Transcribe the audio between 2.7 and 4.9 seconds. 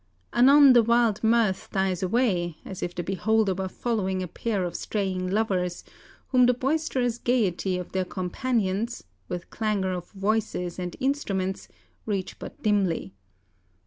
if the beholder were following a pair of